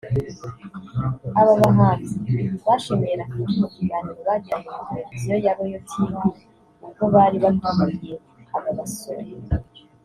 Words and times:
Aba 1.39 1.53
bahanzi 1.63 2.15
bashimiye 2.65 3.13
Rafiki 3.19 3.55
mu 3.61 3.67
kiganiro 3.75 4.11
bagiranye 4.27 4.65
na 4.75 4.85
Televiziyo 4.87 5.35
ya 5.45 5.53
Royal 5.57 5.83
Tv 5.89 6.11
ubwo 6.85 7.03
bari 7.13 7.37
batumiye 7.43 8.15
aba 8.57 8.71
basore 8.79 9.25